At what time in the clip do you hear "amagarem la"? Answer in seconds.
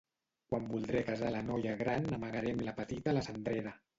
2.19-2.75